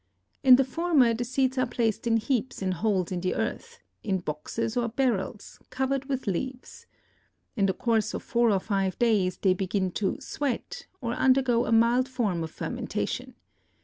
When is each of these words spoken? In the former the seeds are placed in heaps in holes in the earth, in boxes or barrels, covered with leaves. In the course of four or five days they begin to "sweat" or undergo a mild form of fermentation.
In 0.41 0.55
the 0.55 0.63
former 0.65 1.13
the 1.13 1.23
seeds 1.23 1.59
are 1.59 1.67
placed 1.67 2.07
in 2.07 2.17
heaps 2.17 2.63
in 2.63 2.71
holes 2.71 3.11
in 3.11 3.21
the 3.21 3.35
earth, 3.35 3.77
in 4.01 4.17
boxes 4.17 4.75
or 4.75 4.89
barrels, 4.89 5.59
covered 5.69 6.05
with 6.05 6.25
leaves. 6.25 6.87
In 7.55 7.67
the 7.67 7.73
course 7.73 8.15
of 8.15 8.23
four 8.23 8.49
or 8.49 8.59
five 8.59 8.97
days 8.97 9.37
they 9.37 9.53
begin 9.53 9.91
to 10.01 10.17
"sweat" 10.19 10.87
or 11.01 11.13
undergo 11.13 11.67
a 11.67 11.71
mild 11.71 12.09
form 12.09 12.43
of 12.43 12.49
fermentation. 12.49 13.35